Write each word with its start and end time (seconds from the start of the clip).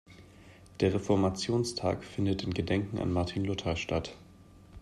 Der 0.79 0.95
Reformationstag 0.95 2.03
findet 2.03 2.41
in 2.41 2.55
Gedenken 2.55 2.97
an 2.97 3.13
Martin 3.13 3.45
Luther 3.45 3.75
statt. 3.75 4.15